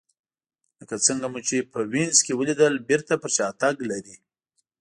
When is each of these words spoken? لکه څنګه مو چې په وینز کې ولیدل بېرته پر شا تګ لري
لکه 0.79 0.95
څنګه 1.05 1.27
مو 1.31 1.39
چې 1.47 1.57
په 1.71 1.79
وینز 1.91 2.17
کې 2.25 2.33
ولیدل 2.39 2.73
بېرته 2.89 3.13
پر 3.21 3.31
شا 3.35 3.47
تګ 3.61 3.75
لري 3.89 4.15